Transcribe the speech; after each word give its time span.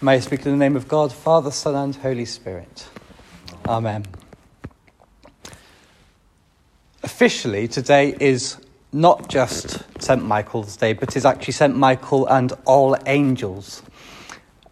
May 0.00 0.14
I 0.14 0.20
speak 0.20 0.46
in 0.46 0.52
the 0.52 0.56
name 0.56 0.76
of 0.76 0.86
God, 0.86 1.12
Father, 1.12 1.50
Son, 1.50 1.74
and 1.74 1.92
Holy 1.96 2.24
Spirit. 2.24 2.86
Amen. 3.66 4.06
Officially, 7.02 7.66
today 7.66 8.16
is 8.20 8.58
not 8.92 9.28
just 9.28 9.82
St. 10.00 10.24
Michael's 10.24 10.76
Day, 10.76 10.92
but 10.92 11.16
is 11.16 11.26
actually 11.26 11.54
St. 11.54 11.76
Michael 11.76 12.28
and 12.28 12.52
all 12.64 12.96
angels. 13.06 13.82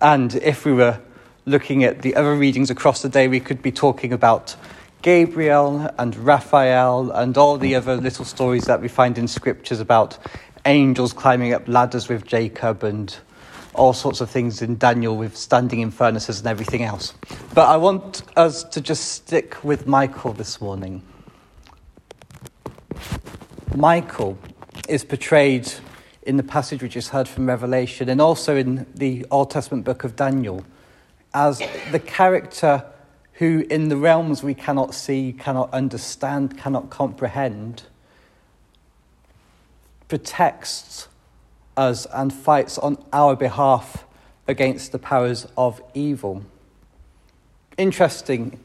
And 0.01 0.33
if 0.37 0.65
we 0.65 0.73
were 0.73 1.01
looking 1.45 1.83
at 1.83 2.03
the 2.03 2.15
other 2.15 2.37
readings 2.37 2.71
across 2.71 3.03
the 3.03 3.09
day, 3.09 3.27
we 3.27 3.41
could 3.41 3.63
be 3.63 3.73
talking 3.73 4.13
about 4.13 4.55
Gabriel 5.03 5.91
and 5.99 6.15
Raphael 6.15 7.11
and 7.11 7.37
all 7.37 7.59
the 7.59 7.75
other 7.75 7.97
little 7.97 8.25
stories 8.25 8.67
that 8.67 8.81
we 8.81 8.87
find 8.87 9.19
in 9.19 9.27
scriptures 9.27 9.81
about 9.81 10.19
angels 10.65 11.13
climbing 11.13 11.53
up 11.53 11.67
ladders 11.67 12.09
with 12.09 12.25
Jacob 12.25 12.85
and 12.85 13.17
all 13.77 13.93
sorts 13.93 14.21
of 14.21 14.31
things 14.31 14.63
in 14.63 14.77
Daniel 14.77 15.17
with 15.17 15.37
standing 15.37 15.81
in 15.81 15.91
furnaces 15.91 16.39
and 16.39 16.49
everything 16.49 16.83
else. 16.83 17.15
But 17.55 17.69
I 17.69 17.77
want 17.77 18.23
us 18.37 18.65
to 18.65 18.81
just 18.81 19.13
stick 19.13 19.63
with 19.63 19.87
Michael 19.87 20.33
this 20.33 20.61
morning. 20.61 21.03
Michael 23.75 24.39
is 24.89 25.05
portrayed 25.05 25.71
in 26.23 26.37
the 26.37 26.43
passage 26.43 26.83
which 26.83 26.97
is 26.97 27.09
heard 27.09 27.29
from 27.29 27.47
Revelation 27.47 28.09
and 28.09 28.21
also 28.21 28.57
in 28.57 28.87
the 28.95 29.25
Old 29.31 29.51
Testament 29.51 29.85
book 29.85 30.03
of 30.05 30.17
Daniel 30.17 30.65
as 31.35 31.63
the 31.93 32.01
character 32.01 32.85
who, 33.35 33.67
in 33.69 33.91
the 33.91 33.97
realms 33.97 34.43
we 34.43 34.55
cannot 34.55 34.95
see, 34.95 35.35
cannot 35.39 35.73
understand, 35.73 36.57
cannot 36.57 36.89
comprehend, 36.89 37.83
protects 40.09 41.09
us 41.77 42.07
and 42.13 42.33
fights 42.33 42.79
on 42.79 43.03
our 43.13 43.37
behalf 43.37 44.05
against 44.49 44.93
the 44.93 44.99
powers 44.99 45.47
of 45.57 45.81
evil. 45.95 46.45
Interesting 47.77 48.59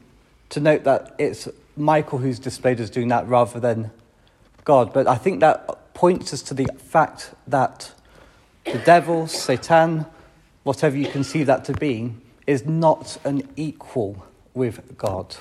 to 0.50 0.60
note 0.60 0.84
that 0.84 1.14
it's 1.18 1.48
Michael 1.76 2.18
who's 2.18 2.38
displayed 2.38 2.80
as 2.80 2.90
doing 2.90 3.08
that 3.08 3.26
rather 3.26 3.58
than 3.58 3.90
God, 4.64 4.92
but 4.92 5.06
I 5.06 5.16
think 5.16 5.40
that 5.40 5.94
points 5.94 6.32
us 6.32 6.42
to 6.42 6.54
the 6.54 6.68
fact 6.78 7.32
that 7.46 7.92
the 8.64 8.78
devil, 8.78 9.26
Satan, 9.26 10.06
whatever 10.62 10.96
you 10.96 11.08
conceive 11.08 11.46
that 11.46 11.64
to 11.66 11.72
be, 11.72 12.14
is 12.46 12.64
not 12.64 13.18
an 13.24 13.48
equal 13.56 14.24
with 14.54 14.96
God. 14.96 15.36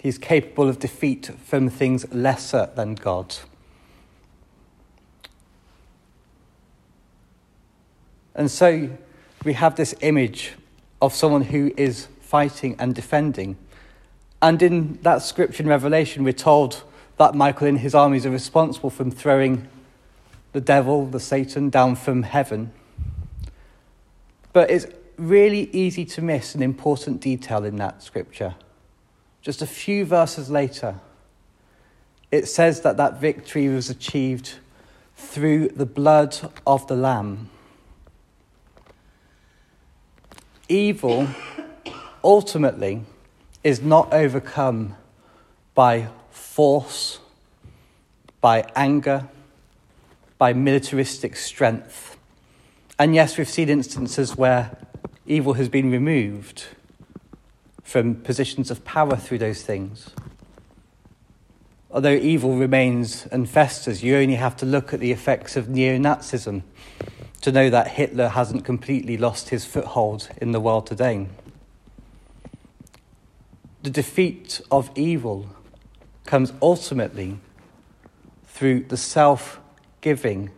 He's 0.00 0.18
capable 0.18 0.68
of 0.68 0.78
defeat 0.78 1.30
from 1.44 1.68
things 1.68 2.10
lesser 2.12 2.70
than 2.74 2.94
God. 2.94 3.36
And 8.38 8.48
so 8.48 8.88
we 9.44 9.54
have 9.54 9.74
this 9.74 9.96
image 10.00 10.52
of 11.02 11.12
someone 11.12 11.42
who 11.42 11.72
is 11.76 12.06
fighting 12.20 12.76
and 12.78 12.94
defending. 12.94 13.56
And 14.40 14.62
in 14.62 15.00
that 15.02 15.22
scripture 15.22 15.64
in 15.64 15.68
Revelation, 15.68 16.22
we're 16.22 16.32
told 16.32 16.84
that 17.16 17.34
Michael 17.34 17.66
and 17.66 17.80
his 17.80 17.96
armies 17.96 18.24
are 18.24 18.30
responsible 18.30 18.90
for 18.90 19.10
throwing 19.10 19.66
the 20.52 20.60
devil, 20.60 21.04
the 21.06 21.18
Satan, 21.18 21.68
down 21.68 21.96
from 21.96 22.22
heaven. 22.22 22.70
But 24.52 24.70
it's 24.70 24.86
really 25.16 25.68
easy 25.72 26.04
to 26.04 26.22
miss 26.22 26.54
an 26.54 26.62
important 26.62 27.20
detail 27.20 27.64
in 27.64 27.74
that 27.76 28.04
scripture. 28.04 28.54
Just 29.42 29.62
a 29.62 29.66
few 29.66 30.04
verses 30.04 30.48
later, 30.48 30.94
it 32.30 32.46
says 32.46 32.82
that 32.82 32.98
that 32.98 33.20
victory 33.20 33.68
was 33.68 33.90
achieved 33.90 34.54
through 35.16 35.70
the 35.70 35.86
blood 35.86 36.36
of 36.64 36.86
the 36.86 36.94
Lamb. 36.94 37.50
Evil 40.68 41.26
ultimately 42.22 43.02
is 43.64 43.80
not 43.80 44.12
overcome 44.12 44.96
by 45.74 46.08
force, 46.30 47.20
by 48.42 48.70
anger, 48.76 49.28
by 50.36 50.52
militaristic 50.52 51.36
strength. 51.36 52.18
And 52.98 53.14
yes, 53.14 53.38
we've 53.38 53.48
seen 53.48 53.70
instances 53.70 54.36
where 54.36 54.76
evil 55.26 55.54
has 55.54 55.70
been 55.70 55.90
removed 55.90 56.66
from 57.82 58.16
positions 58.16 58.70
of 58.70 58.84
power 58.84 59.16
through 59.16 59.38
those 59.38 59.62
things. 59.62 60.10
Although 61.90 62.12
evil 62.12 62.56
remains 62.58 63.26
and 63.26 63.48
festers, 63.48 64.02
you 64.02 64.16
only 64.16 64.34
have 64.34 64.56
to 64.58 64.66
look 64.66 64.92
at 64.92 65.00
the 65.00 65.12
effects 65.12 65.56
of 65.56 65.70
neo 65.70 65.96
Nazism 65.96 66.62
to 67.48 67.52
know 67.52 67.70
that 67.70 67.88
Hitler 67.88 68.28
hasn't 68.28 68.66
completely 68.66 69.16
lost 69.16 69.48
his 69.48 69.64
foothold 69.64 70.28
in 70.36 70.52
the 70.52 70.60
world 70.60 70.86
today. 70.86 71.26
The 73.82 73.88
defeat 73.88 74.60
of 74.70 74.90
evil 74.94 75.46
comes 76.26 76.52
ultimately 76.60 77.38
through 78.44 78.80
the 78.80 78.98
self 78.98 79.60
giving, 80.02 80.50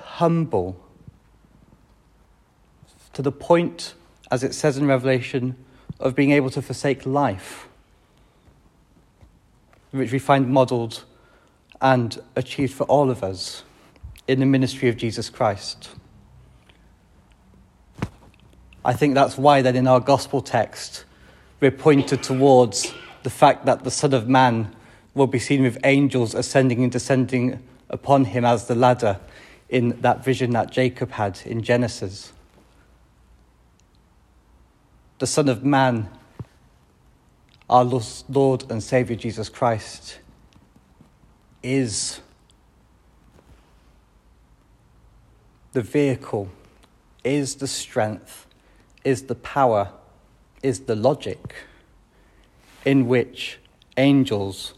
humble, 0.00 0.78
to 3.14 3.22
the 3.22 3.32
point, 3.32 3.94
as 4.30 4.44
it 4.44 4.54
says 4.54 4.76
in 4.76 4.86
Revelation, 4.86 5.56
of 5.98 6.14
being 6.14 6.32
able 6.32 6.50
to 6.50 6.60
forsake 6.60 7.06
life, 7.06 7.68
which 9.92 10.12
we 10.12 10.18
find 10.18 10.50
modelled 10.50 11.04
and 11.80 12.20
achieved 12.36 12.74
for 12.74 12.84
all 12.84 13.10
of 13.10 13.24
us 13.24 13.62
in 14.28 14.40
the 14.40 14.46
ministry 14.46 14.88
of 14.88 14.96
Jesus 14.96 15.30
Christ. 15.30 15.88
I 18.84 18.92
think 18.92 19.14
that's 19.14 19.36
why, 19.36 19.62
then, 19.62 19.74
in 19.74 19.88
our 19.88 20.00
gospel 20.00 20.40
text, 20.40 21.04
we're 21.60 21.70
pointed 21.72 22.22
towards 22.22 22.94
the 23.22 23.30
fact 23.30 23.66
that 23.66 23.82
the 23.82 23.90
Son 23.90 24.14
of 24.14 24.28
Man 24.28 24.74
will 25.14 25.26
be 25.26 25.38
seen 25.38 25.62
with 25.62 25.78
angels 25.82 26.34
ascending 26.34 26.82
and 26.82 26.92
descending 26.92 27.62
upon 27.90 28.26
him 28.26 28.44
as 28.44 28.68
the 28.68 28.74
ladder 28.74 29.18
in 29.68 30.00
that 30.02 30.24
vision 30.24 30.50
that 30.52 30.70
Jacob 30.70 31.10
had 31.10 31.40
in 31.44 31.62
Genesis. 31.62 32.32
The 35.18 35.26
Son 35.26 35.48
of 35.48 35.64
Man, 35.64 36.08
our 37.68 37.84
Lord 37.84 38.64
and 38.70 38.82
Saviour 38.82 39.18
Jesus 39.18 39.48
Christ, 39.48 40.20
is 41.62 42.20
the 45.72 45.82
vehicle, 45.82 46.48
is 47.24 47.56
the 47.56 47.66
strength, 47.66 48.46
is 49.04 49.24
the 49.24 49.34
power, 49.34 49.90
is 50.62 50.80
the 50.80 50.96
logic 50.96 51.54
in 52.84 53.06
which 53.06 53.58
angels 53.96 54.74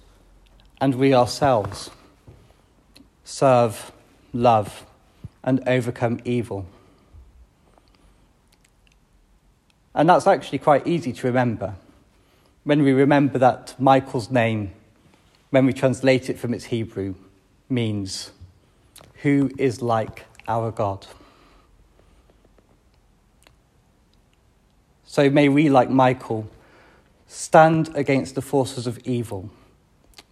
and 0.81 0.95
we 0.95 1.15
ourselves 1.15 1.91
serve, 3.25 3.93
love, 4.33 4.84
and 5.45 5.62
overcome 5.67 6.21
evil. 6.25 6.67
And 9.95 10.09
that's 10.09 10.27
actually 10.27 10.59
quite 10.59 10.87
easy 10.87 11.12
to 11.12 11.27
remember. 11.27 11.75
When 12.65 12.83
we 12.83 12.93
remember 12.93 13.39
that 13.39 13.75
Michael's 13.78 14.31
name, 14.31 14.72
when 15.51 15.67
we 15.67 15.72
translate 15.72 16.31
it 16.31 16.39
from 16.39 16.55
its 16.55 16.67
Hebrew, 16.67 17.15
means 17.69 18.33
who 19.22 19.51
is 19.59 19.83
like 19.83 20.25
our 20.50 20.72
God. 20.72 21.06
So 25.05 25.31
may 25.31 25.49
we, 25.49 25.69
like 25.69 25.91
Michael, 25.91 26.49
stand 27.27 27.91
against 27.94 28.34
the 28.34 28.43
forces 28.43 28.87
of 28.87 28.99
evil, 29.06 29.50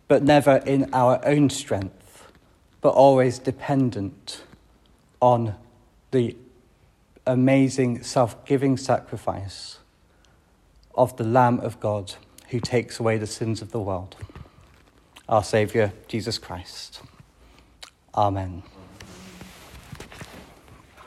but 0.09 0.23
never 0.23 0.57
in 0.67 0.93
our 0.93 1.21
own 1.25 1.51
strength, 1.51 2.27
but 2.81 2.91
always 2.91 3.39
dependent 3.39 4.43
on 5.21 5.55
the 6.11 6.37
amazing 7.27 8.03
self 8.03 8.45
giving 8.45 8.77
sacrifice 8.77 9.79
of 10.95 11.17
the 11.17 11.25
Lamb 11.25 11.61
of 11.61 11.79
God 11.79 12.15
who 12.49 12.59
takes 12.59 12.99
away 12.99 13.19
the 13.19 13.27
sins 13.27 13.63
of 13.63 13.71
the 13.71 13.81
world, 13.81 14.17
our 15.29 15.45
Saviour, 15.45 15.93
Jesus 16.09 16.39
Christ. 16.39 17.03
Amen. 18.15 18.63